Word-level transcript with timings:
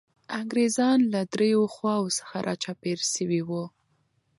انګریزان 0.39 0.99
له 1.13 1.21
دریو 1.33 1.63
خواوو 1.73 2.15
څخه 2.19 2.37
را 2.47 2.55
چاپېر 2.63 2.99
سوي 3.13 3.41
وو. 3.47 3.63